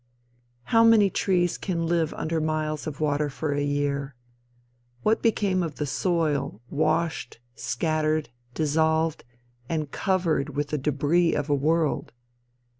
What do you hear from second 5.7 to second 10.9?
the soil washed, scattered, dissolved, and covered with the